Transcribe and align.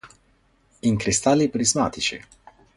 In 0.79 0.97
cristalli 0.97 1.47
prismatici. 1.49 2.19